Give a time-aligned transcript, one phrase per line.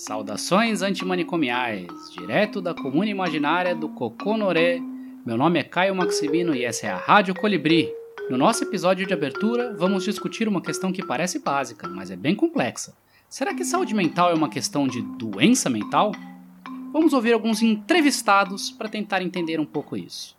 [0.00, 1.86] Saudações antimanicomiais,
[2.18, 4.80] direto da comuna imaginária do Coconoré.
[5.26, 7.92] Meu nome é Caio Maximino e essa é a Rádio Colibri.
[8.30, 12.34] No nosso episódio de abertura, vamos discutir uma questão que parece básica, mas é bem
[12.34, 12.96] complexa.
[13.28, 16.12] Será que saúde mental é uma questão de doença mental?
[16.94, 20.34] Vamos ouvir alguns entrevistados para tentar entender um pouco isso.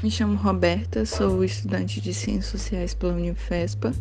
[0.00, 3.92] Me chamo Roberta, sou estudante de Ciências Sociais pela Unifespa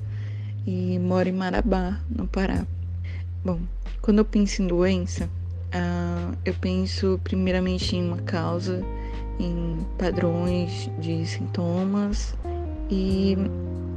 [0.63, 2.67] e moro em Marabá, no Pará.
[3.43, 3.59] Bom,
[3.99, 8.85] quando eu penso em doença, uh, eu penso primeiramente em uma causa,
[9.39, 12.35] em padrões de sintomas
[12.91, 13.35] e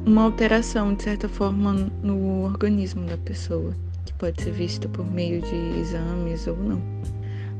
[0.06, 3.74] uma alteração, de certa forma, no organismo da pessoa,
[4.06, 6.80] que pode ser vista por meio de exames ou não.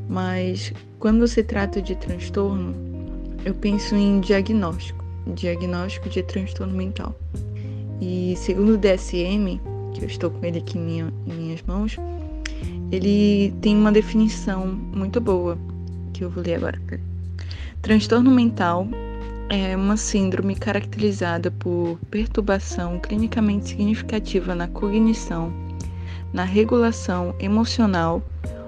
[0.08, 2.89] Mas quando se trata de transtorno,
[3.44, 5.04] eu penso em diagnóstico,
[5.34, 7.14] diagnóstico de transtorno mental.
[8.00, 9.60] E segundo o DSM,
[9.94, 11.96] que eu estou com ele aqui em, minha, em minhas mãos,
[12.90, 15.56] ele tem uma definição muito boa,
[16.12, 16.80] que eu vou ler agora.
[17.82, 18.86] Transtorno mental
[19.48, 25.52] é uma síndrome caracterizada por perturbação clinicamente significativa na cognição,
[26.32, 28.22] na regulação emocional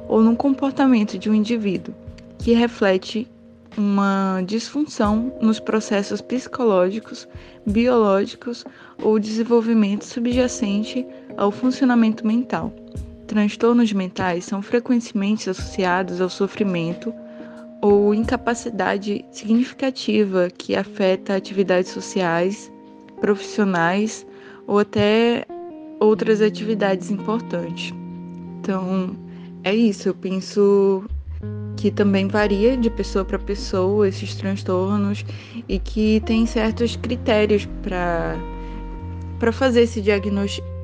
[0.08, 1.94] ou no comportamento de um indivíduo,
[2.38, 3.28] que reflete
[3.76, 7.28] uma disfunção nos processos psicológicos,
[7.66, 8.64] biológicos
[9.02, 11.06] ou desenvolvimento subjacente
[11.36, 12.72] ao funcionamento mental.
[13.26, 17.14] Transtornos mentais são frequentemente associados ao sofrimento
[17.80, 22.70] ou incapacidade significativa que afeta atividades sociais,
[23.20, 24.26] profissionais
[24.66, 25.44] ou até
[25.98, 27.92] outras atividades importantes.
[28.60, 29.16] Então,
[29.64, 31.04] é isso, eu penso
[31.76, 35.24] que também varia de pessoa para pessoa esses transtornos
[35.68, 38.36] e que tem certos critérios para
[39.42, 40.04] para fazer esses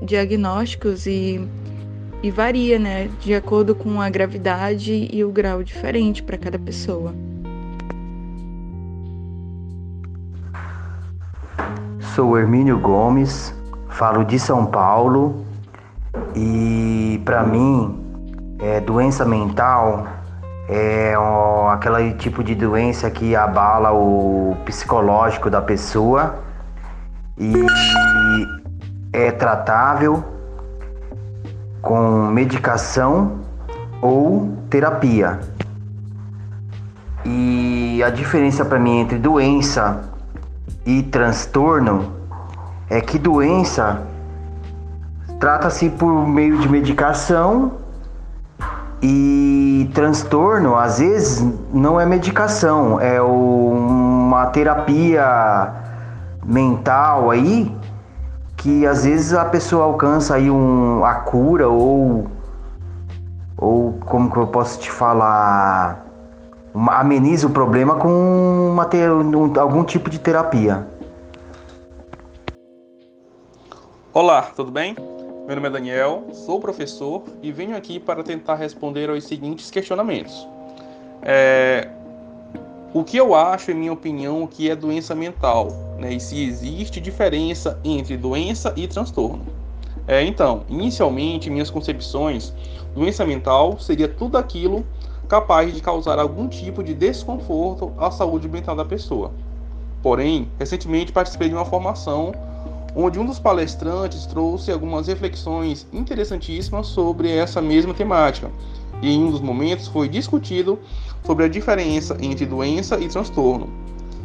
[0.03, 1.41] diagnósticos e,
[2.21, 7.15] e varia, né, de acordo com a gravidade e o grau diferente para cada pessoa.
[12.17, 13.55] Sou Hermínio Gomes,
[13.91, 15.45] falo de São Paulo
[16.35, 17.97] e para mim
[18.59, 20.18] é, doença mental
[20.69, 26.37] é ó, aquele tipo de doença que abala o psicológico da pessoa
[27.39, 27.55] e
[29.13, 30.23] é tratável
[31.81, 33.39] com medicação
[34.03, 35.41] ou terapia.
[37.25, 40.05] E a diferença para mim entre doença
[40.85, 42.13] e transtorno
[42.91, 44.03] é que doença
[45.41, 47.88] trata-se por meio de medicação
[49.03, 55.73] e transtorno, às vezes, não é medicação, é uma terapia
[56.45, 57.75] mental aí
[58.57, 62.27] que às vezes a pessoa alcança aí um, a cura ou
[63.57, 66.05] ou como que eu posso te falar
[66.75, 70.87] uma, ameniza o problema com uma, um, algum tipo de terapia.
[74.13, 74.97] Olá, tudo bem?
[75.49, 80.47] Meu nome é Daniel, sou professor e venho aqui para tentar responder aos seguintes questionamentos.
[81.23, 81.89] É,
[82.93, 85.69] o que eu acho, em minha opinião, que é doença mental?
[85.99, 89.47] Né, e se existe diferença entre doença e transtorno?
[90.07, 92.53] É, então, inicialmente, minhas concepções,
[92.95, 94.85] doença mental seria tudo aquilo
[95.31, 99.33] capaz de causar algum tipo de desconforto à saúde mental da pessoa.
[100.03, 102.35] Porém, recentemente participei de uma formação
[102.95, 108.51] onde um dos palestrantes trouxe algumas reflexões interessantíssimas sobre essa mesma temática.
[109.01, 110.79] E em um dos momentos foi discutido
[111.25, 113.69] sobre a diferença entre doença e transtorno,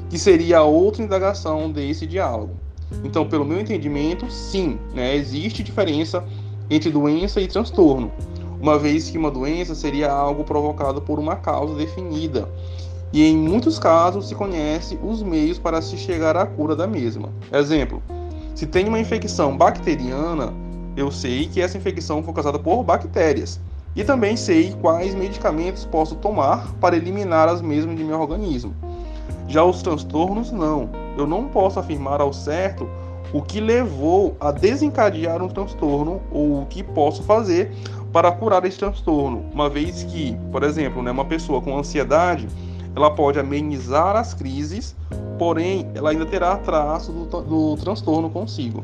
[0.09, 2.55] que seria outra indagação desse diálogo.
[3.03, 6.23] Então, pelo meu entendimento, sim, né, existe diferença
[6.69, 8.11] entre doença e transtorno,
[8.59, 12.47] uma vez que uma doença seria algo provocado por uma causa definida,
[13.11, 17.29] e em muitos casos se conhece os meios para se chegar à cura da mesma.
[17.51, 18.01] Exemplo,
[18.55, 20.53] se tem uma infecção bacteriana,
[20.95, 23.59] eu sei que essa infecção foi causada por bactérias.
[23.95, 28.73] E também sei quais medicamentos posso tomar para eliminar as mesmas de meu organismo.
[29.47, 30.89] Já os transtornos, não.
[31.17, 32.87] Eu não posso afirmar ao certo
[33.31, 37.71] o que levou a desencadear um transtorno ou o que posso fazer
[38.11, 42.47] para curar esse transtorno, uma vez que, por exemplo, né, uma pessoa com ansiedade,
[42.95, 44.95] ela pode amenizar as crises
[45.37, 48.83] porém ela ainda terá traço do, do transtorno consigo.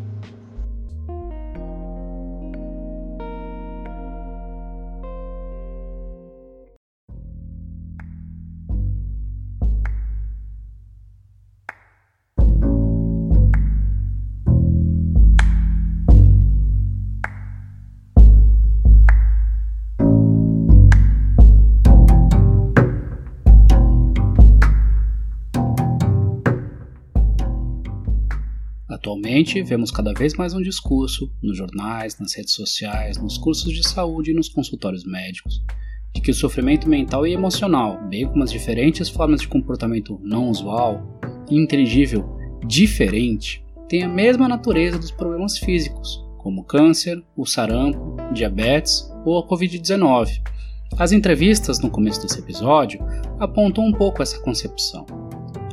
[29.29, 33.87] Atualmente, vemos cada vez mais um discurso, nos jornais, nas redes sociais, nos cursos de
[33.87, 35.63] saúde e nos consultórios médicos,
[36.15, 40.49] de que o sofrimento mental e emocional, bem como as diferentes formas de comportamento não
[40.49, 42.27] usual, inteligível,
[42.65, 49.47] diferente, têm a mesma natureza dos problemas físicos, como câncer, o sarampo, diabetes ou a
[49.47, 50.41] Covid-19.
[50.97, 52.99] As entrevistas no começo desse episódio
[53.39, 55.05] apontam um pouco essa concepção.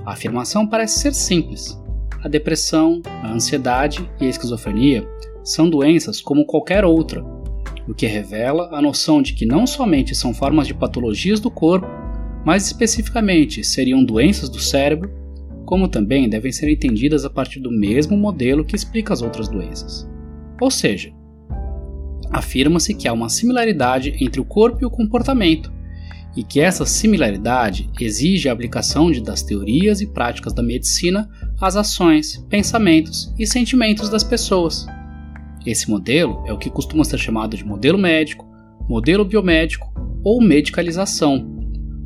[0.05, 1.86] A afirmação parece ser simples.
[2.27, 5.09] A depressão, a ansiedade e a esquizofrenia
[5.45, 7.25] são doenças como qualquer outra,
[7.87, 11.87] o que revela a noção de que não somente são formas de patologias do corpo,
[12.45, 15.09] mas especificamente seriam doenças do cérebro,
[15.65, 20.05] como também devem ser entendidas a partir do mesmo modelo que explica as outras doenças.
[20.61, 21.13] Ou seja,
[22.33, 25.73] afirma-se que há uma similaridade entre o corpo e o comportamento,
[26.37, 31.29] e que essa similaridade exige a aplicação de, das teorias e práticas da medicina
[31.61, 34.87] às ações, pensamentos e sentimentos das pessoas.
[35.65, 38.47] Esse modelo é o que costuma ser chamado de modelo médico,
[38.89, 39.91] modelo biomédico
[40.23, 41.57] ou medicalização.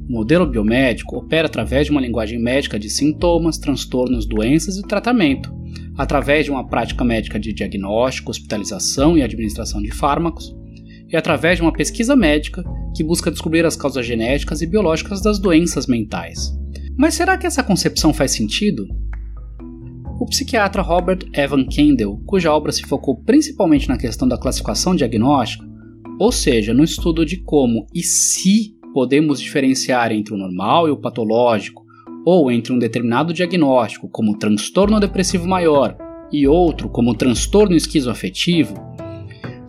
[0.08, 5.52] O modelo biomédico opera através de uma linguagem médica de sintomas, transtornos, doenças e tratamento,
[5.96, 10.54] através de uma prática médica de diagnóstico, hospitalização e administração de fármacos,
[11.10, 12.62] e através de uma pesquisa médica
[12.94, 16.56] que busca descobrir as causas genéticas e biológicas das doenças mentais.
[16.96, 18.86] Mas será que essa concepção faz sentido?
[20.20, 25.66] O psiquiatra Robert Evan Kendall, cuja obra se focou principalmente na questão da classificação diagnóstica,
[26.18, 30.96] ou seja, no estudo de como e se podemos diferenciar entre o normal e o
[30.96, 31.82] patológico,
[32.24, 35.96] ou entre um determinado diagnóstico, como transtorno depressivo maior,
[36.30, 38.74] e outro, como transtorno esquizoafetivo,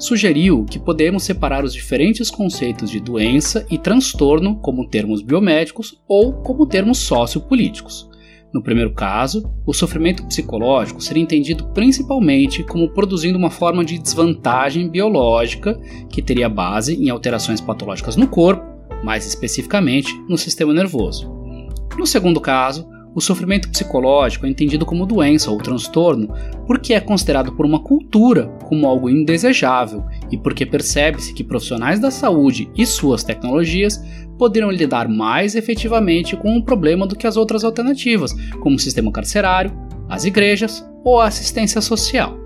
[0.01, 6.33] sugeriu que podemos separar os diferentes conceitos de doença e transtorno como termos biomédicos ou
[6.33, 8.09] como termos sociopolíticos.
[8.51, 14.89] No primeiro caso, o sofrimento psicológico seria entendido principalmente como produzindo uma forma de desvantagem
[14.89, 18.65] biológica que teria base em alterações patológicas no corpo,
[19.03, 21.31] mais especificamente no sistema nervoso.
[21.97, 26.33] No segundo caso, o sofrimento psicológico é entendido como doença ou transtorno
[26.65, 32.09] porque é considerado por uma cultura como algo indesejável e porque percebe-se que profissionais da
[32.09, 34.01] saúde e suas tecnologias
[34.37, 39.11] poderiam lidar mais efetivamente com o problema do que as outras alternativas, como o sistema
[39.11, 39.71] carcerário,
[40.09, 42.37] as igrejas ou a assistência social.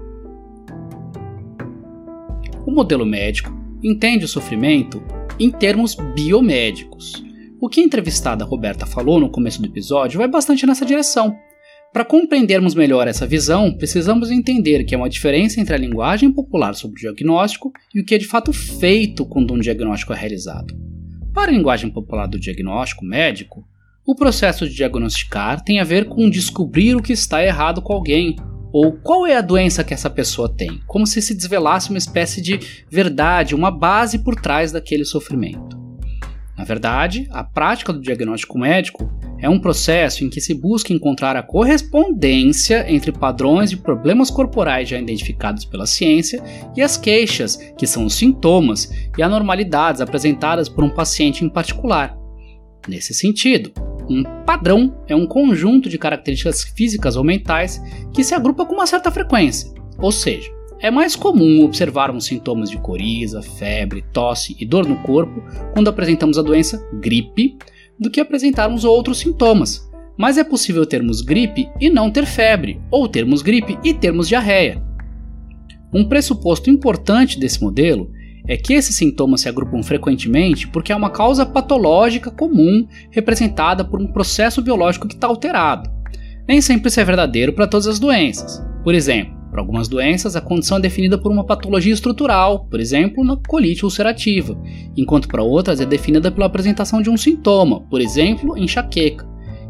[2.66, 3.54] O modelo médico
[3.84, 5.02] entende o sofrimento
[5.40, 7.25] em termos biomédicos
[7.66, 11.36] o que a entrevistada Roberta falou no começo do episódio vai bastante nessa direção.
[11.92, 16.76] Para compreendermos melhor essa visão, precisamos entender que há uma diferença entre a linguagem popular
[16.76, 20.76] sobre o diagnóstico e o que é de fato feito quando um diagnóstico é realizado.
[21.34, 23.68] Para a linguagem popular do diagnóstico médico,
[24.06, 28.36] o processo de diagnosticar tem a ver com descobrir o que está errado com alguém
[28.72, 32.44] ou qual é a doença que essa pessoa tem, como se se desvelasse uma espécie
[32.44, 32.60] de
[32.92, 35.85] verdade, uma base por trás daquele sofrimento.
[36.57, 39.10] Na verdade, a prática do diagnóstico médico
[39.40, 44.88] é um processo em que se busca encontrar a correspondência entre padrões de problemas corporais
[44.88, 46.42] já identificados pela ciência
[46.76, 52.18] e as queixas, que são os sintomas e anormalidades apresentadas por um paciente em particular.
[52.88, 53.74] Nesse sentido,
[54.09, 57.81] um padrão é um conjunto de características físicas ou mentais
[58.14, 62.78] que se agrupa com uma certa frequência, ou seja, é mais comum observarmos sintomas de
[62.78, 65.42] coriza, febre, tosse e dor no corpo
[65.74, 67.58] quando apresentamos a doença gripe
[68.00, 69.90] do que apresentarmos outros sintomas.
[70.18, 74.82] Mas é possível termos gripe e não ter febre, ou termos gripe e termos diarreia.
[75.94, 78.12] Um pressuposto importante desse modelo
[78.48, 84.02] é que esses sintomas se agrupam frequentemente porque há uma causa patológica comum representada por
[84.02, 85.90] um processo biológico que está alterado.
[86.48, 88.64] Nem sempre isso é verdadeiro para todas as doenças.
[88.84, 93.24] Por exemplo, para algumas doenças, a condição é definida por uma patologia estrutural, por exemplo,
[93.24, 94.62] na colite ulcerativa,
[94.97, 99.26] enquanto para outras é definida pela apresentação de um sintoma, por exemplo, enxaqueca,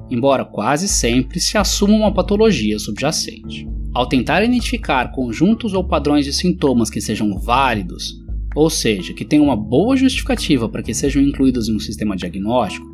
[0.10, 3.68] embora quase sempre se assuma uma patologia subjacente.
[3.94, 8.16] Ao tentar identificar conjuntos ou padrões de sintomas que sejam válidos,
[8.56, 12.88] ou seja, que tenham uma boa justificativa para que sejam incluídos em um sistema diagnóstico,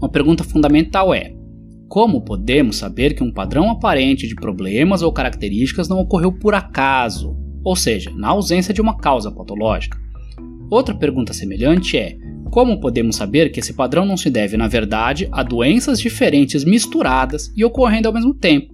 [0.00, 1.30] uma pergunta fundamental é:
[1.88, 7.34] como podemos saber que um padrão aparente de problemas ou características não ocorreu por acaso,
[7.64, 9.98] ou seja, na ausência de uma causa patológica?
[10.70, 12.16] Outra pergunta semelhante é:
[12.50, 17.50] como podemos saber que esse padrão não se deve, na verdade, a doenças diferentes misturadas
[17.56, 18.72] e ocorrendo ao mesmo tempo?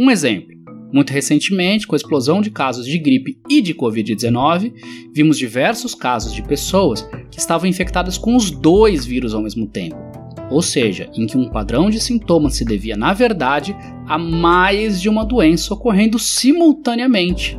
[0.00, 0.56] Um exemplo.
[0.90, 4.72] Muito recentemente, com a explosão de casos de gripe e de Covid-19,
[5.14, 10.18] vimos diversos casos de pessoas que estavam infectadas com os dois vírus ao mesmo tempo
[10.50, 13.76] ou seja, em que um padrão de sintomas se devia, na verdade,
[14.06, 17.58] a mais de uma doença ocorrendo simultaneamente.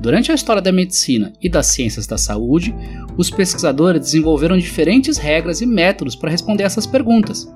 [0.00, 2.74] Durante a história da medicina e das ciências da saúde,
[3.16, 7.48] os pesquisadores desenvolveram diferentes regras e métodos para responder essas perguntas.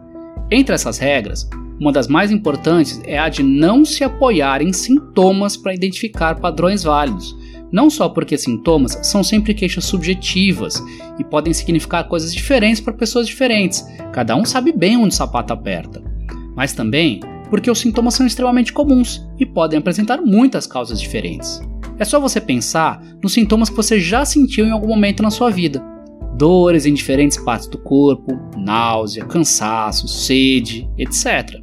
[0.51, 1.49] Entre essas regras,
[1.81, 6.85] uma das mais importantes é a de não se apoiar em sintomas para identificar padrões
[6.85, 7.37] válidos,
[7.73, 10.83] não só porque sintomas são sempre queixas subjetivas
[11.19, 15.53] e podem significar coisas diferentes para pessoas diferentes, cada um sabe bem onde o sapato
[15.53, 16.03] aperta,
[16.55, 17.21] mas também
[17.51, 21.61] porque os sintomas são extremamente comuns e podem apresentar muitas causas diferentes.
[21.99, 25.51] É só você pensar nos sintomas que você já sentiu em algum momento na sua
[25.51, 25.83] vida.
[26.37, 31.63] Dores em diferentes partes do corpo, náusea, cansaço, sede, etc.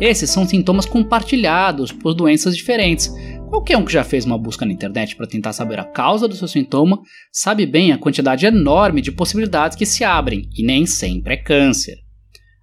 [0.00, 3.12] Esses são sintomas compartilhados por doenças diferentes.
[3.50, 6.36] Qualquer um que já fez uma busca na internet para tentar saber a causa do
[6.36, 7.00] seu sintoma
[7.32, 11.96] sabe bem a quantidade enorme de possibilidades que se abrem, e nem sempre é câncer.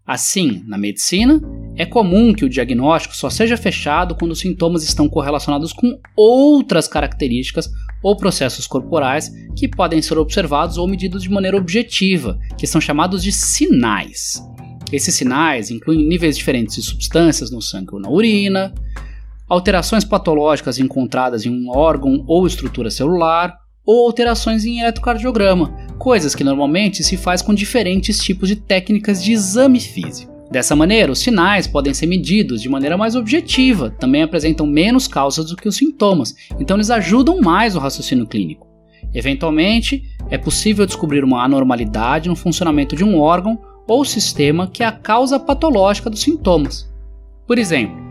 [0.06, 1.42] Assim, na medicina,
[1.76, 6.88] é comum que o diagnóstico só seja fechado quando os sintomas estão correlacionados com outras
[6.88, 7.70] características
[8.02, 13.22] ou processos corporais que podem ser observados ou medidos de maneira objetiva, que são chamados
[13.22, 14.42] de sinais.
[14.90, 18.74] Esses sinais incluem níveis diferentes de substâncias no sangue ou na urina,
[19.48, 26.44] alterações patológicas encontradas em um órgão ou estrutura celular, ou alterações em eletrocardiograma, coisas que
[26.44, 30.36] normalmente se faz com diferentes tipos de técnicas de exame físico.
[30.52, 35.46] Dessa maneira, os sinais podem ser medidos de maneira mais objetiva, também apresentam menos causas
[35.46, 38.68] do que os sintomas, então eles ajudam mais o raciocínio clínico.
[39.14, 44.86] Eventualmente, é possível descobrir uma anormalidade no funcionamento de um órgão ou sistema que é
[44.86, 46.90] a causa patológica dos sintomas.
[47.46, 48.07] Por exemplo,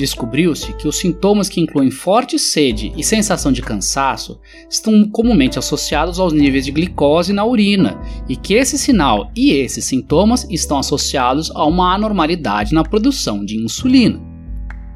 [0.00, 6.18] Descobriu-se que os sintomas que incluem forte sede e sensação de cansaço estão comumente associados
[6.18, 11.50] aos níveis de glicose na urina e que esse sinal e esses sintomas estão associados
[11.50, 14.18] a uma anormalidade na produção de insulina.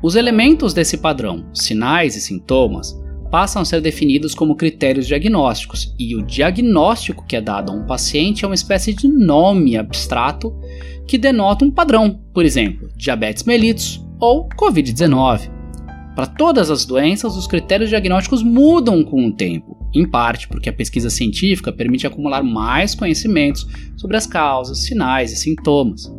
[0.03, 2.99] Os elementos desse padrão, sinais e sintomas,
[3.31, 7.85] passam a ser definidos como critérios diagnósticos, e o diagnóstico que é dado a um
[7.85, 10.55] paciente é uma espécie de nome abstrato
[11.07, 15.51] que denota um padrão, por exemplo, diabetes mellitus, ou Covid-19.
[16.15, 20.73] Para todas as doenças, os critérios diagnósticos mudam com o tempo, em parte porque a
[20.73, 23.67] pesquisa científica permite acumular mais conhecimentos
[23.97, 26.13] sobre as causas, sinais e sintomas.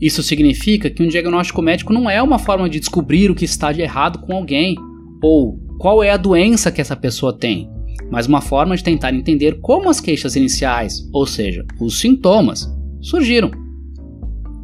[0.00, 3.72] Isso significa que um diagnóstico médico não é uma forma de descobrir o que está
[3.72, 4.76] de errado com alguém
[5.22, 7.70] ou qual é a doença que essa pessoa tem,
[8.10, 12.68] mas uma forma de tentar entender como as queixas iniciais, ou seja, os sintomas,
[13.00, 13.61] surgiram.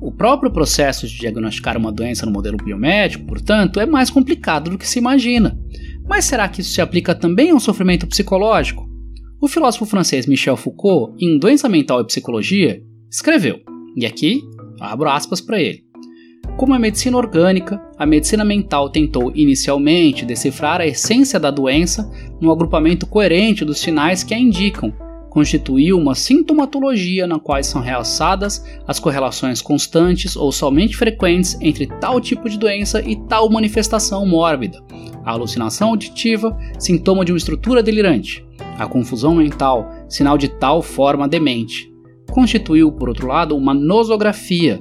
[0.00, 4.78] O próprio processo de diagnosticar uma doença no modelo biomédico, portanto, é mais complicado do
[4.78, 5.58] que se imagina.
[6.06, 8.88] Mas será que isso se aplica também ao sofrimento psicológico?
[9.40, 13.60] O filósofo francês Michel Foucault, em Doença Mental e Psicologia, escreveu,
[13.96, 14.40] e aqui
[14.80, 15.84] abro aspas para ele.
[16.56, 22.50] Como a medicina orgânica, a medicina mental tentou inicialmente decifrar a essência da doença no
[22.50, 24.92] agrupamento coerente dos sinais que a indicam,
[25.38, 32.21] constituiu uma sintomatologia na qual são realçadas as correlações constantes ou somente frequentes entre tal
[32.21, 34.83] tipo de doença e tal manifestação mórbida.
[35.25, 38.45] A alucinação auditiva, sintoma de uma estrutura delirante.
[38.76, 41.88] A confusão mental, sinal de tal forma demente.
[42.33, 44.80] Constituiu, por outro lado, uma nosografia,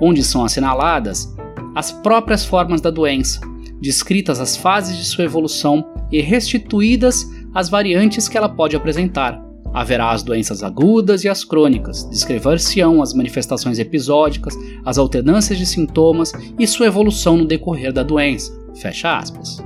[0.00, 1.34] onde são assinaladas
[1.74, 3.40] as próprias formas da doença,
[3.80, 9.44] descritas as fases de sua evolução e restituídas as variantes que ela pode apresentar,
[9.76, 16.32] Haverá as doenças agudas e as crônicas, descrever-se-ão as manifestações episódicas, as alternâncias de sintomas
[16.58, 18.50] e sua evolução no decorrer da doença.
[18.74, 19.62] Fecha aspas.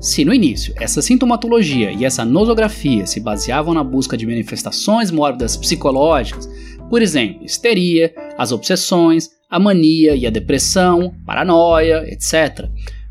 [0.00, 5.56] Se no início essa sintomatologia e essa nosografia se baseavam na busca de manifestações mórbidas
[5.56, 6.50] psicológicas,
[6.90, 12.68] por exemplo, histeria, as obsessões, a mania e a depressão, paranoia, etc.,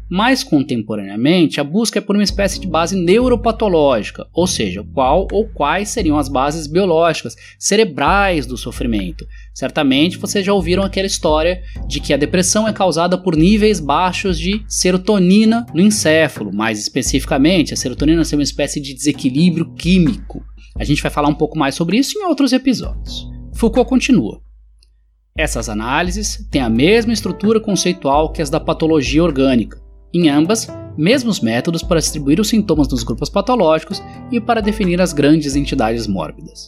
[0.09, 5.47] mais contemporaneamente, a busca é por uma espécie de base neuropatológica, ou seja, qual ou
[5.47, 9.25] quais seriam as bases biológicas, cerebrais do sofrimento.
[9.53, 14.37] Certamente vocês já ouviram aquela história de que a depressão é causada por níveis baixos
[14.37, 20.45] de serotonina no encéfalo, mais especificamente, a serotonina é uma espécie de desequilíbrio químico.
[20.77, 23.27] A gente vai falar um pouco mais sobre isso em outros episódios.
[23.53, 24.41] Foucault continua.
[25.37, 29.84] Essas análises têm a mesma estrutura conceitual que as da patologia orgânica
[30.15, 30.67] em ambas,
[30.97, 36.07] mesmos métodos para distribuir os sintomas nos grupos patológicos e para definir as grandes entidades
[36.07, 36.65] mórbidas.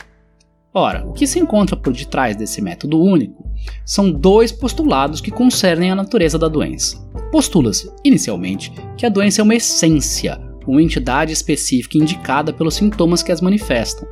[0.74, 3.44] Ora, o que se encontra por detrás desse método único
[3.86, 6.98] são dois postulados que concernem a natureza da doença.
[7.32, 13.32] Postula-se, inicialmente, que a doença é uma essência, uma entidade específica indicada pelos sintomas que
[13.32, 14.08] as manifestam,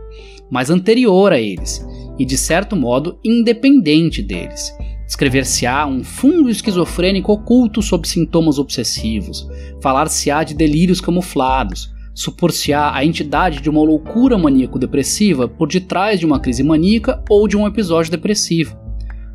[0.49, 1.85] mas anterior a eles,
[2.17, 4.73] e, de certo modo, independente deles.
[5.05, 9.47] Descrever-se-á um fundo esquizofrênico oculto sob sintomas obsessivos,
[9.81, 16.39] falar-se-á de delírios camuflados, supor-se-á a entidade de uma loucura maníaco-depressiva por detrás de uma
[16.39, 18.75] crise maníaca ou de um episódio depressivo.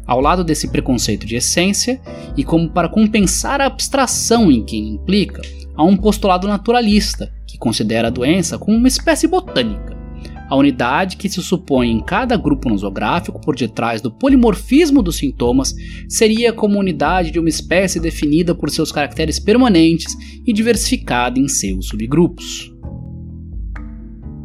[0.07, 2.00] Ao lado desse preconceito de essência,
[2.37, 5.41] e como para compensar a abstração em que implica,
[5.77, 10.00] há um postulado naturalista, que considera a doença como uma espécie botânica
[10.50, 15.73] a unidade que se supõe em cada grupo nosográfico por detrás do polimorfismo dos sintomas
[16.09, 21.87] seria como unidade de uma espécie definida por seus caracteres permanentes e diversificada em seus
[21.87, 22.75] subgrupos.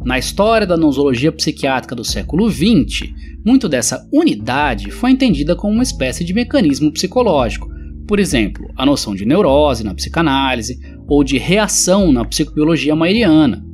[0.04, 3.12] Na história da nosologia psiquiátrica do século XX,
[3.44, 7.68] muito dessa unidade foi entendida como uma espécie de mecanismo psicológico,
[8.06, 13.66] por exemplo, a noção de neurose na psicanálise ou de reação na psicobiologia mairiana.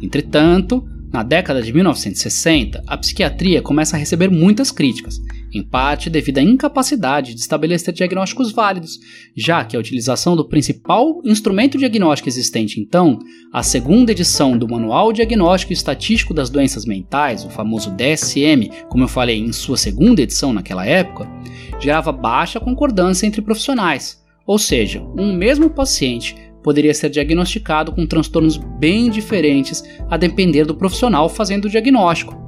[0.00, 5.20] Entretanto, na década de 1960, a psiquiatria começa a receber muitas críticas,
[5.54, 8.98] em parte devido à incapacidade de estabelecer diagnósticos válidos,
[9.36, 13.20] já que a utilização do principal instrumento diagnóstico existente então,
[13.52, 19.04] a segunda edição do Manual Diagnóstico e Estatístico das Doenças Mentais, o famoso DSM, como
[19.04, 21.30] eu falei em sua segunda edição naquela época,
[21.78, 24.20] gerava baixa concordância entre profissionais.
[24.44, 30.74] Ou seja, um mesmo paciente poderia ser diagnosticado com transtornos bem diferentes a depender do
[30.74, 32.42] profissional fazendo o diagnóstico.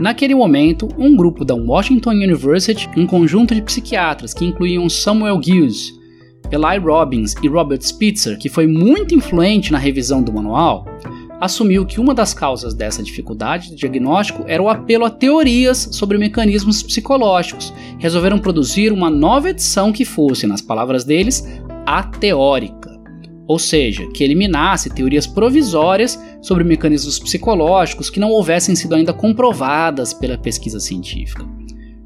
[0.00, 5.92] Naquele momento, um grupo da Washington University, um conjunto de psiquiatras que incluíam Samuel Gills,
[6.50, 10.84] Eli Robbins e Robert Spitzer, que foi muito influente na revisão do manual,
[11.40, 16.18] assumiu que uma das causas dessa dificuldade de diagnóstico era o apelo a teorias sobre
[16.18, 17.72] mecanismos psicológicos.
[17.98, 21.46] Resolveram produzir uma nova edição que fosse, nas palavras deles,
[21.86, 22.91] ateórica
[23.46, 30.14] ou seja, que eliminasse teorias provisórias sobre mecanismos psicológicos que não houvessem sido ainda comprovadas
[30.14, 31.44] pela pesquisa científica.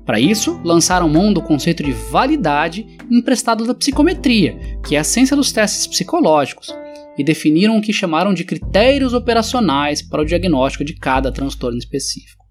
[0.05, 5.37] Para isso, lançaram mão do conceito de validade emprestado da psicometria, que é a ciência
[5.37, 6.72] dos testes psicológicos,
[7.18, 12.44] e definiram o que chamaram de critérios operacionais para o diagnóstico de cada transtorno específico.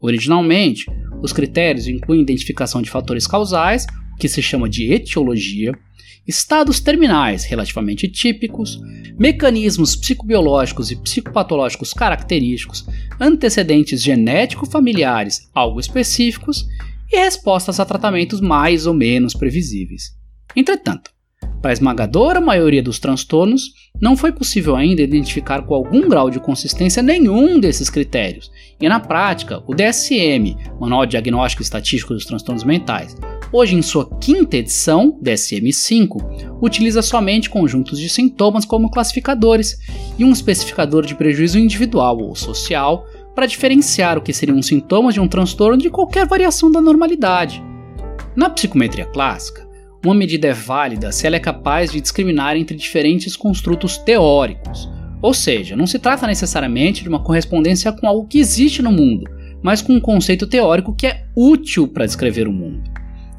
[0.00, 0.84] Originalmente,
[1.22, 3.86] os critérios incluem identificação de fatores causais,
[4.22, 5.76] que se chama de etiologia,
[6.24, 8.80] estados terminais relativamente típicos,
[9.18, 12.86] mecanismos psicobiológicos e psicopatológicos característicos,
[13.18, 16.64] antecedentes genético-familiares algo específicos
[17.10, 20.12] e respostas a tratamentos mais ou menos previsíveis.
[20.54, 21.10] Entretanto,
[21.62, 26.40] para a esmagadora maioria dos transtornos, não foi possível ainda identificar com algum grau de
[26.40, 33.16] consistência nenhum desses critérios, e na prática, o DSM, Manual Diagnóstico Estatístico dos Transtornos Mentais,
[33.52, 39.78] hoje em sua quinta edição, DSM-5, utiliza somente conjuntos de sintomas como classificadores
[40.18, 45.20] e um especificador de prejuízo individual ou social para diferenciar o que seriam sintomas de
[45.20, 47.62] um transtorno de qualquer variação da normalidade.
[48.34, 49.71] Na psicometria clássica,
[50.04, 55.32] uma medida é válida se ela é capaz de discriminar entre diferentes construtos teóricos, ou
[55.32, 59.30] seja, não se trata necessariamente de uma correspondência com algo que existe no mundo,
[59.62, 62.90] mas com um conceito teórico que é útil para descrever o mundo.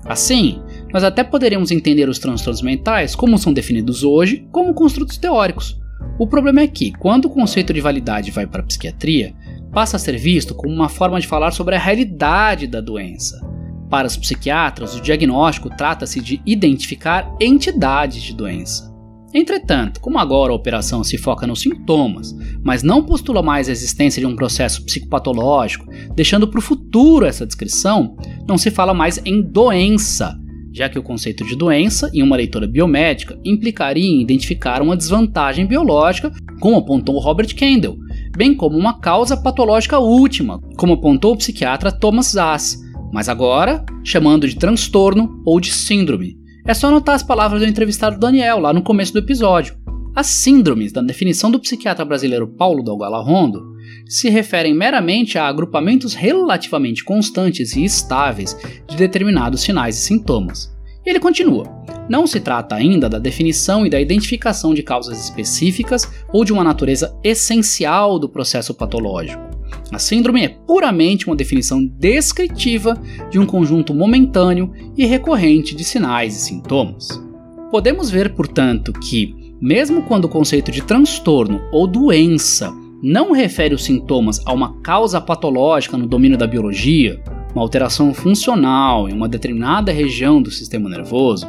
[0.06, 0.62] Assim,
[0.94, 5.80] nós até poderíamos entender os transtornos mentais como são definidos hoje como construtos teóricos.
[6.18, 9.34] O problema é que, quando o conceito de validade vai para a psiquiatria,
[9.72, 13.53] passa a ser visto como uma forma de falar sobre a realidade da doença.
[13.94, 18.92] Para os psiquiatras, o diagnóstico trata-se de identificar entidades de doença.
[19.32, 24.20] Entretanto, como agora a operação se foca nos sintomas, mas não postula mais a existência
[24.20, 29.44] de um processo psicopatológico, deixando para o futuro essa descrição, não se fala mais em
[29.44, 30.40] doença,
[30.74, 35.68] já que o conceito de doença, em uma leitura biomédica, implicaria em identificar uma desvantagem
[35.68, 38.00] biológica, como apontou Robert Kendall,
[38.36, 42.83] bem como uma causa patológica última, como apontou o psiquiatra Thomas Zass,
[43.14, 48.20] mas agora chamando de transtorno ou de síndrome, é só anotar as palavras do entrevistado
[48.20, 49.76] Daniel lá no começo do episódio.
[50.16, 53.74] As síndromes, da definição do psiquiatra brasileiro Paulo Dalgala Rondo,
[54.08, 60.72] se referem meramente a agrupamentos relativamente constantes e estáveis de determinados sinais e sintomas.
[61.06, 61.66] E ele continua:
[62.10, 66.64] não se trata ainda da definição e da identificação de causas específicas ou de uma
[66.64, 69.53] natureza essencial do processo patológico.
[69.94, 76.36] A síndrome é puramente uma definição descritiva de um conjunto momentâneo e recorrente de sinais
[76.36, 77.22] e sintomas.
[77.70, 83.84] Podemos ver, portanto, que, mesmo quando o conceito de transtorno ou doença não refere os
[83.84, 87.22] sintomas a uma causa patológica no domínio da biologia,
[87.54, 91.46] uma alteração funcional em uma determinada região do sistema nervoso,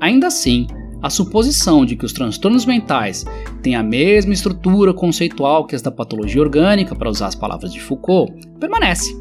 [0.00, 0.68] ainda assim
[1.02, 3.24] a suposição de que os transtornos mentais
[3.62, 7.80] têm a mesma estrutura conceitual que as da patologia orgânica, para usar as palavras de
[7.80, 9.20] Foucault, permanece.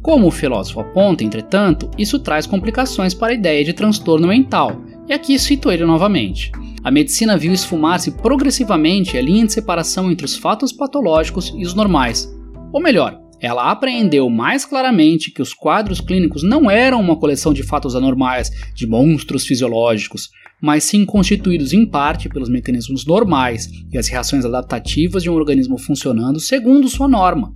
[0.00, 5.12] Como o filósofo aponta, entretanto, isso traz complicações para a ideia de transtorno mental, e
[5.12, 6.52] aqui cito ele novamente.
[6.84, 11.74] A medicina viu esfumar-se progressivamente a linha de separação entre os fatos patológicos e os
[11.74, 12.32] normais.
[12.72, 17.62] Ou melhor, ela apreendeu mais claramente que os quadros clínicos não eram uma coleção de
[17.62, 24.08] fatos anormais, de monstros fisiológicos, mas sim constituídos em parte pelos mecanismos normais e as
[24.08, 27.54] reações adaptativas de um organismo funcionando segundo sua norma.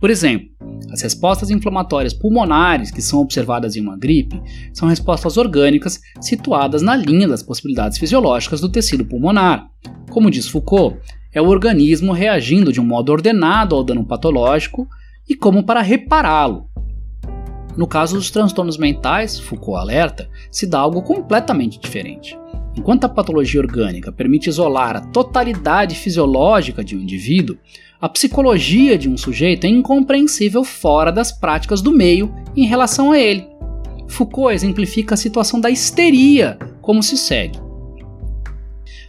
[0.00, 0.48] Por exemplo,
[0.90, 4.42] as respostas inflamatórias pulmonares que são observadas em uma gripe
[4.74, 9.68] são respostas orgânicas situadas na linha das possibilidades fisiológicas do tecido pulmonar.
[10.10, 10.98] Como diz Foucault,
[11.32, 14.88] é o organismo reagindo de um modo ordenado ao dano patológico
[15.28, 16.71] e como para repará-lo.
[17.76, 22.38] No caso dos transtornos mentais, Foucault alerta, se dá algo completamente diferente.
[22.76, 27.56] Enquanto a patologia orgânica permite isolar a totalidade fisiológica de um indivíduo,
[28.00, 33.18] a psicologia de um sujeito é incompreensível fora das práticas do meio em relação a
[33.18, 33.46] ele.
[34.08, 37.58] Foucault exemplifica a situação da histeria, como se segue.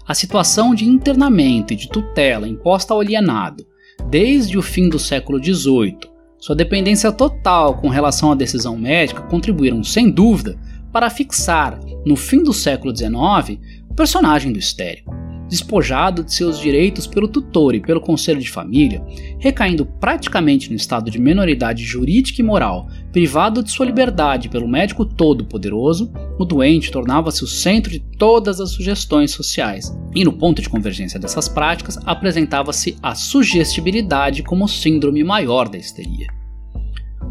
[0.08, 3.65] A situação de internamento e de tutela imposta ao alienado
[4.10, 5.97] desde o fim do século XVIII,
[6.44, 10.60] sua dependência total com relação à decisão médica contribuíram, sem dúvida,
[10.92, 15.23] para fixar, no fim do século XIX, o personagem do histérico
[15.54, 19.06] despojado de seus direitos pelo tutor e pelo conselho de família,
[19.38, 25.06] recaindo praticamente no estado de menoridade jurídica e moral, privado de sua liberdade pelo médico
[25.06, 29.96] todo-poderoso, o doente tornava-se o centro de todas as sugestões sociais.
[30.16, 36.43] E no ponto de convergência dessas práticas, apresentava-se a sugestibilidade como síndrome maior da histeria.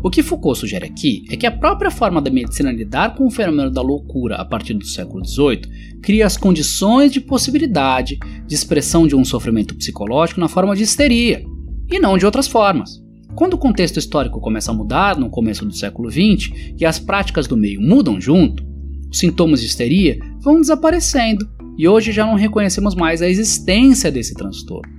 [0.05, 3.31] O que Foucault sugere aqui é que a própria forma da medicina lidar com o
[3.31, 9.07] fenômeno da loucura a partir do século XVIII cria as condições de possibilidade de expressão
[9.07, 11.45] de um sofrimento psicológico na forma de histeria,
[11.89, 13.01] e não de outras formas.
[13.37, 17.47] Quando o contexto histórico começa a mudar no começo do século XX e as práticas
[17.47, 18.65] do meio mudam junto,
[19.09, 24.35] os sintomas de histeria vão desaparecendo e hoje já não reconhecemos mais a existência desse
[24.35, 24.93] transtorno.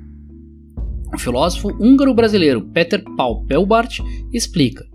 [1.13, 3.99] O filósofo húngaro-brasileiro Peter Paul Pelbart
[4.31, 4.92] explica: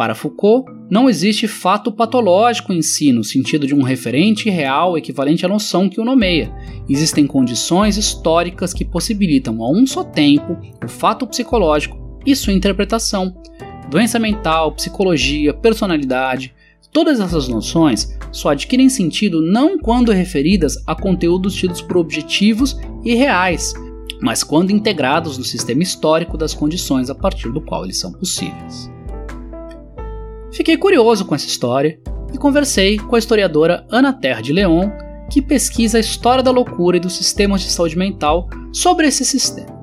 [0.00, 5.44] para Foucault, não existe fato patológico em si, no sentido de um referente real equivalente
[5.44, 6.50] à noção que o nomeia.
[6.88, 13.36] Existem condições históricas que possibilitam, a um só tempo, o fato psicológico e sua interpretação.
[13.90, 16.54] Doença mental, psicologia, personalidade,
[16.90, 23.14] todas essas noções só adquirem sentido não quando referidas a conteúdos tidos por objetivos e
[23.14, 23.74] reais,
[24.22, 28.90] mas quando integrados no sistema histórico das condições a partir do qual eles são possíveis.
[30.52, 32.00] Fiquei curioso com essa história
[32.34, 34.90] e conversei com a historiadora Ana Terra de Leon,
[35.30, 39.78] que pesquisa a história da loucura e dos sistemas de saúde mental sobre esse sistema.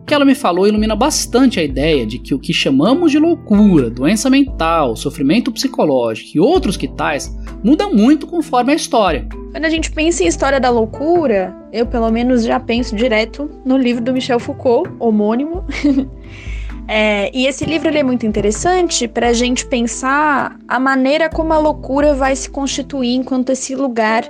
[0.00, 3.18] O que ela me falou ilumina bastante a ideia de que o que chamamos de
[3.18, 9.26] loucura, doença mental, sofrimento psicológico e outros que tais muda muito conforme a história.
[9.50, 13.76] Quando a gente pensa em história da loucura, eu pelo menos já penso direto no
[13.76, 15.64] livro do Michel Foucault, homônimo.
[16.88, 21.58] É, e esse livro é muito interessante para a gente pensar a maneira como a
[21.58, 24.28] loucura vai se constituir enquanto esse lugar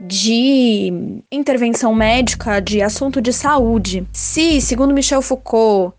[0.00, 0.92] de
[1.30, 4.06] intervenção médica, de assunto de saúde.
[4.12, 5.94] Se, segundo Michel Foucault,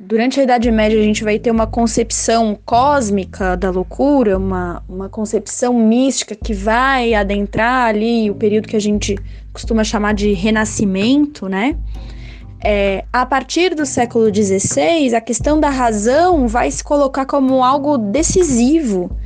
[0.00, 5.08] durante a Idade Média a gente vai ter uma concepção cósmica da loucura, uma, uma
[5.08, 9.16] concepção mística que vai adentrar ali o período que a gente
[9.52, 11.76] costuma chamar de renascimento, né?
[12.62, 17.96] É, a partir do século XVI, a questão da razão vai se colocar como algo
[17.96, 19.16] decisivo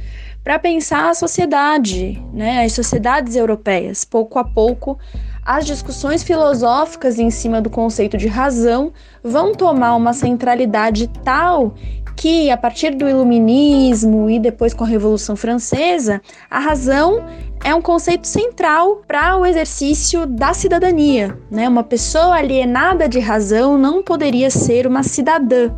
[0.44, 4.04] para pensar a sociedade, né, as sociedades europeias.
[4.04, 4.98] Pouco a pouco,
[5.44, 8.92] as discussões filosóficas em cima do conceito de razão
[9.24, 11.74] vão tomar uma centralidade tal
[12.16, 17.24] que, a partir do Iluminismo e depois com a Revolução Francesa, a razão
[17.64, 21.36] é um conceito central para o exercício da cidadania.
[21.50, 21.68] Né?
[21.68, 25.74] Uma pessoa alienada de razão não poderia ser uma cidadã.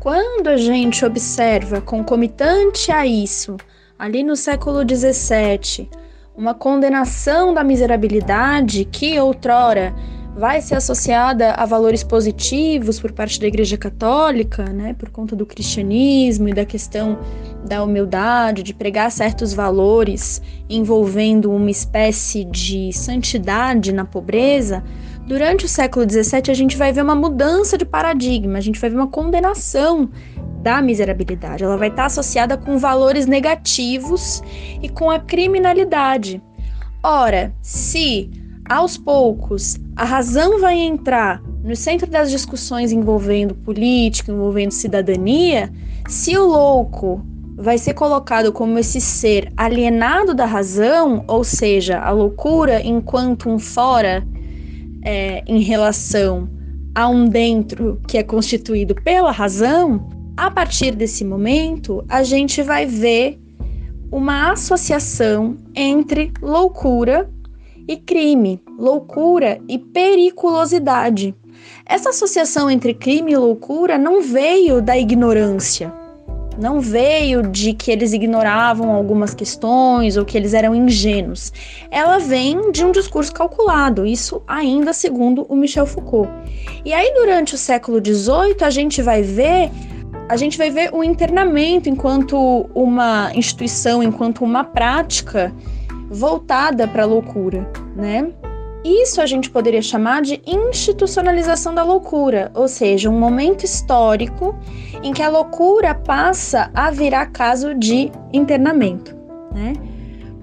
[0.00, 3.56] Quando a gente observa, concomitante a isso,
[3.98, 5.90] ali no século XVII,
[6.38, 9.92] uma condenação da miserabilidade que outrora
[10.36, 15.44] vai ser associada a valores positivos por parte da Igreja Católica, né, por conta do
[15.44, 17.18] cristianismo e da questão
[17.66, 24.84] da humildade, de pregar certos valores envolvendo uma espécie de santidade na pobreza,
[25.26, 28.88] durante o século XVII a gente vai ver uma mudança de paradigma, a gente vai
[28.88, 30.08] ver uma condenação
[30.68, 31.64] da miserabilidade.
[31.64, 34.42] Ela vai estar associada com valores negativos
[34.82, 36.42] e com a criminalidade.
[37.02, 38.30] Ora, se
[38.68, 45.72] aos poucos, a razão vai entrar no centro das discussões envolvendo política, envolvendo cidadania,
[46.06, 47.24] Se o louco
[47.56, 53.58] vai ser colocado como esse ser alienado da razão, ou seja, a loucura enquanto um
[53.58, 54.22] fora
[55.02, 56.46] é, em relação
[56.94, 62.86] a um dentro que é constituído pela razão, a partir desse momento a gente vai
[62.86, 63.40] ver
[64.10, 67.28] uma associação entre loucura
[67.88, 71.34] e crime, loucura e periculosidade.
[71.84, 75.92] Essa associação entre crime e loucura não veio da ignorância,
[76.56, 81.52] não veio de que eles ignoravam algumas questões ou que eles eram ingênuos.
[81.90, 86.30] Ela vem de um discurso calculado, isso ainda segundo o Michel Foucault.
[86.84, 89.68] E aí, durante o século XVIII, a gente vai ver.
[90.28, 95.54] A gente vai ver o internamento enquanto uma instituição, enquanto uma prática
[96.10, 98.30] voltada para a loucura, né?
[98.84, 104.56] Isso a gente poderia chamar de institucionalização da loucura, ou seja, um momento histórico
[105.02, 109.16] em que a loucura passa a virar caso de internamento.
[109.52, 109.72] Né?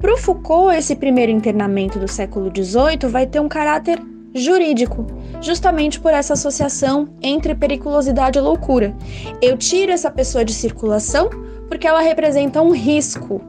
[0.02, 4.00] Para o Foucault, esse primeiro internamento do século XVIII vai ter um caráter
[4.34, 5.08] jurídico,
[5.42, 8.96] justamente por essa associação entre periculosidade e loucura.
[9.42, 11.30] Eu tiro essa pessoa de circulação
[11.68, 13.42] porque ela representa um risco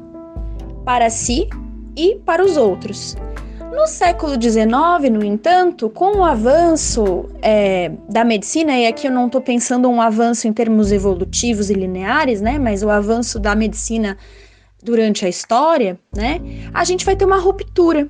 [0.84, 1.48] para si
[1.96, 3.16] e para os outros.
[3.76, 9.26] No século XIX, no entanto, com o avanço é, da medicina, e aqui eu não
[9.26, 14.16] estou pensando um avanço em termos evolutivos e lineares, né, mas o avanço da medicina
[14.82, 16.40] durante a história, né,
[16.72, 18.08] a gente vai ter uma ruptura.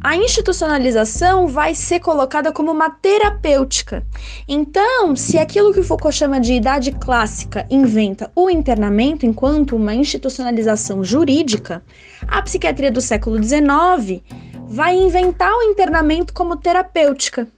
[0.00, 4.06] A institucionalização vai ser colocada como uma terapêutica.
[4.46, 11.02] Então, se aquilo que Foucault chama de idade clássica inventa o internamento enquanto uma institucionalização
[11.02, 11.82] jurídica,
[12.28, 14.22] a psiquiatria do século XIX
[14.68, 17.48] vai inventar o internamento como terapêutica.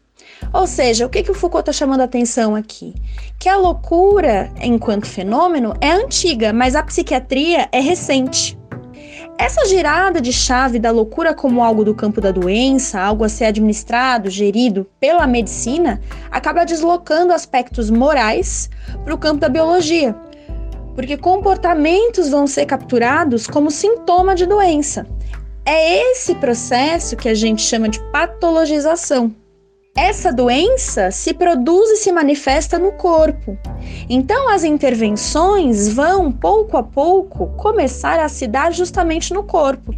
[0.50, 2.94] Ou seja, o que, que o Foucault está chamando a atenção aqui?
[3.38, 8.59] Que a loucura, enquanto fenômeno, é antiga, mas a psiquiatria é recente.
[9.40, 13.46] Essa girada de chave da loucura como algo do campo da doença, algo a ser
[13.46, 15.98] administrado, gerido pela medicina,
[16.30, 18.68] acaba deslocando aspectos morais
[19.02, 20.14] para o campo da biologia,
[20.94, 25.06] porque comportamentos vão ser capturados como sintoma de doença.
[25.64, 29.34] É esse processo que a gente chama de patologização.
[29.96, 33.58] Essa doença se produz e se manifesta no corpo.
[34.08, 39.94] Então, as intervenções vão, pouco a pouco, começar a se dar justamente no corpo.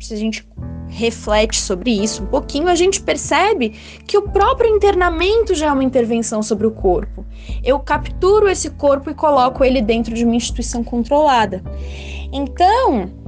[0.00, 0.46] Se a gente
[0.88, 3.70] reflete sobre isso um pouquinho, a gente percebe
[4.06, 7.24] que o próprio internamento já é uma intervenção sobre o corpo.
[7.62, 11.62] Eu capturo esse corpo e coloco ele dentro de uma instituição controlada.
[12.32, 13.23] Então,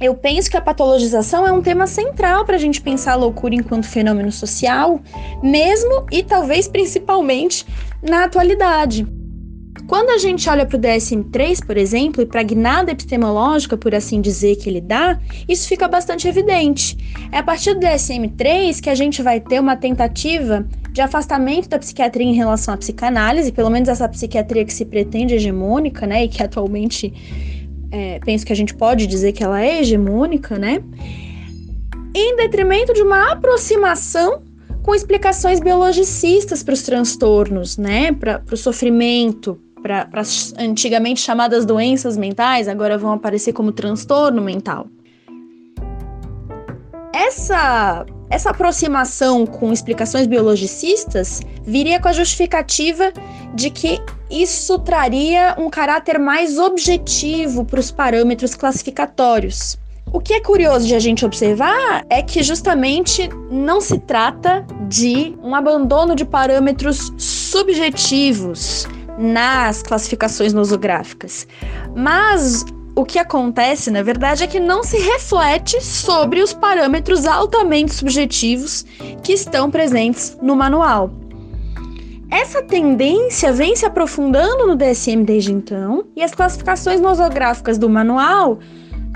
[0.00, 3.54] eu penso que a patologização é um tema central para a gente pensar a loucura
[3.54, 5.00] enquanto fenômeno social,
[5.42, 7.64] mesmo e talvez principalmente
[8.02, 9.06] na atualidade.
[9.86, 13.94] Quando a gente olha para o DSM-3, por exemplo, e para a guinada epistemológica, por
[13.94, 16.96] assim dizer, que ele dá, isso fica bastante evidente.
[17.30, 21.78] É a partir do DSM-3 que a gente vai ter uma tentativa de afastamento da
[21.78, 26.28] psiquiatria em relação à psicanálise, pelo menos essa psiquiatria que se pretende hegemônica, né, e
[26.28, 27.12] que atualmente
[27.90, 30.82] é, penso que a gente pode dizer que ela é hegemônica, né?
[32.14, 34.42] Em detrimento de uma aproximação
[34.82, 38.12] com explicações biologicistas para os transtornos, né?
[38.12, 44.86] Para o sofrimento, para as antigamente chamadas doenças mentais, agora vão aparecer como transtorno mental.
[47.12, 53.12] Essa, essa aproximação com explicações biologicistas viria com a justificativa
[53.54, 59.78] de que isso traria um caráter mais objetivo para os parâmetros classificatórios.
[60.12, 65.36] O que é curioso de a gente observar é que justamente não se trata de
[65.42, 68.86] um abandono de parâmetros subjetivos
[69.18, 71.46] nas classificações nosográficas,
[71.94, 77.94] mas o que acontece, na verdade, é que não se reflete sobre os parâmetros altamente
[77.94, 78.86] subjetivos
[79.22, 81.10] que estão presentes no manual.
[82.30, 88.58] Essa tendência vem se aprofundando no DSM desde então, e as classificações nosográficas do manual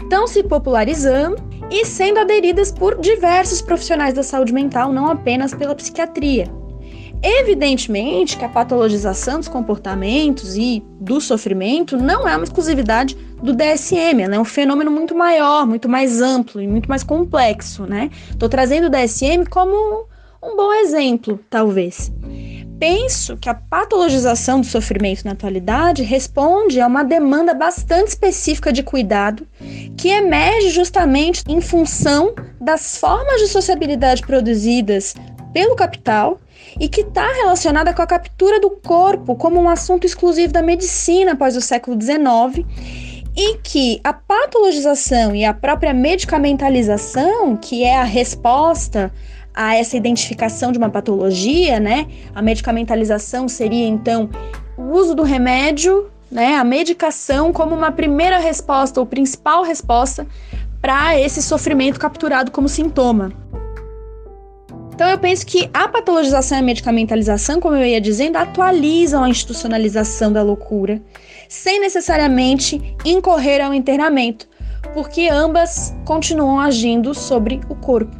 [0.00, 1.36] estão se popularizando
[1.70, 6.48] e sendo aderidas por diversos profissionais da saúde mental, não apenas pela psiquiatria.
[7.22, 14.22] Evidentemente que a patologização dos comportamentos e do sofrimento não é uma exclusividade do DSM,
[14.22, 18.10] ela é um fenômeno muito maior, muito mais amplo e muito mais complexo, né?
[18.30, 20.06] Estou trazendo o DSM como
[20.42, 22.10] um bom exemplo, talvez
[22.80, 28.82] penso que a patologização do sofrimento na atualidade responde a uma demanda bastante específica de
[28.82, 29.46] cuidado
[29.98, 35.14] que emerge justamente em função das formas de sociabilidade produzidas
[35.52, 36.40] pelo capital
[36.80, 41.32] e que está relacionada com a captura do corpo como um assunto exclusivo da medicina
[41.32, 42.66] após o século XIX
[43.36, 49.12] e que a patologização e a própria medicamentalização, que é a resposta
[49.54, 52.06] a essa identificação de uma patologia, né?
[52.34, 54.30] A medicamentalização seria então
[54.76, 56.56] o uso do remédio, né?
[56.56, 60.26] A medicação como uma primeira resposta ou principal resposta
[60.80, 63.32] para esse sofrimento capturado como sintoma.
[64.94, 69.30] Então eu penso que a patologização e a medicamentalização, como eu ia dizendo, atualizam a
[69.30, 71.00] institucionalização da loucura,
[71.48, 74.46] sem necessariamente incorrer ao internamento,
[74.92, 78.19] porque ambas continuam agindo sobre o corpo.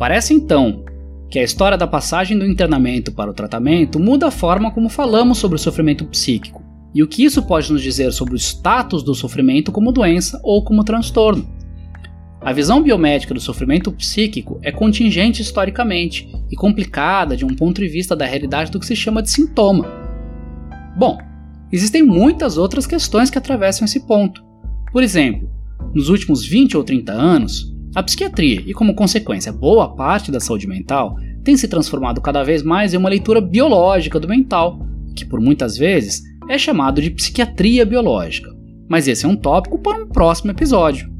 [0.00, 0.82] Parece então
[1.28, 5.36] que a história da passagem do internamento para o tratamento muda a forma como falamos
[5.36, 9.14] sobre o sofrimento psíquico e o que isso pode nos dizer sobre o status do
[9.14, 11.46] sofrimento como doença ou como transtorno.
[12.40, 17.86] A visão biomédica do sofrimento psíquico é contingente historicamente e complicada de um ponto de
[17.86, 19.86] vista da realidade do que se chama de sintoma.
[20.96, 21.18] Bom,
[21.70, 24.42] existem muitas outras questões que atravessam esse ponto.
[24.94, 25.46] Por exemplo,
[25.94, 30.68] nos últimos 20 ou 30 anos, a psiquiatria e, como consequência, boa parte da saúde
[30.68, 34.78] mental tem se transformado cada vez mais em uma leitura biológica do mental,
[35.16, 38.48] que por muitas vezes é chamado de psiquiatria biológica.
[38.88, 41.10] Mas esse é um tópico para um próximo episódio.